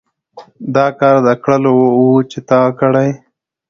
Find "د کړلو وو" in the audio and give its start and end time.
1.27-2.11